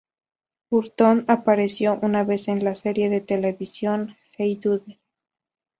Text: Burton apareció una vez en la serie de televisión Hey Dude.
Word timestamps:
Burton 0.71 1.25
apareció 1.27 1.99
una 2.01 2.23
vez 2.23 2.47
en 2.47 2.63
la 2.63 2.73
serie 2.73 3.11
de 3.11 3.21
televisión 3.21 4.15
Hey 4.35 4.55
Dude. 4.55 4.99